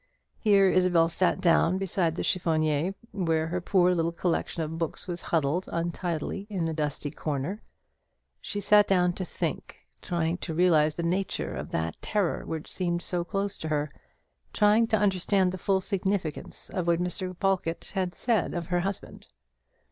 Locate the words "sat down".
1.09-1.77, 8.59-9.13